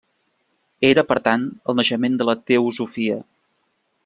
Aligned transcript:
Era, 0.91 1.03
per 1.11 1.17
tant, 1.27 1.45
el 1.73 1.79
naixement 1.81 2.19
de 2.23 2.31
la 2.31 2.39
teosofia. 2.53 3.23